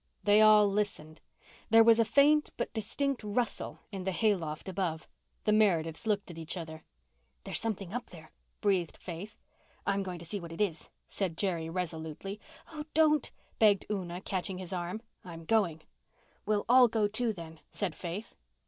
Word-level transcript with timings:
They 0.23 0.41
all 0.41 0.67
listened. 0.67 1.21
There 1.69 1.83
was 1.83 1.99
a 1.99 2.03
faint 2.05 2.49
but 2.57 2.73
distinct 2.73 3.23
rustle 3.23 3.81
in 3.91 4.03
the 4.03 4.11
hayloft 4.11 4.67
above. 4.67 5.07
The 5.43 5.51
Merediths 5.53 6.07
looked 6.07 6.31
at 6.31 6.39
each 6.39 6.57
other. 6.57 6.83
"There's 7.43 7.59
something 7.59 7.93
up 7.93 8.09
there," 8.09 8.31
breathed 8.61 8.97
Faith. 8.97 9.37
"I'm 9.85 10.01
going 10.01 10.15
up 10.15 10.21
to 10.21 10.25
see 10.25 10.39
what 10.39 10.51
it 10.51 10.59
is," 10.59 10.89
said 11.07 11.37
Jerry 11.37 11.69
resolutely. 11.69 12.39
"Oh, 12.73 12.85
don't," 12.95 13.29
begged 13.59 13.85
Una, 13.91 14.21
catching 14.21 14.57
his 14.57 14.73
arm. 14.73 15.03
"I'm 15.23 15.45
going." 15.45 15.83
"We'll 16.47 16.65
all 16.67 16.87
go, 16.87 17.07
too, 17.07 17.31
then," 17.31 17.59
said 17.71 17.93
Faith. 17.93 18.33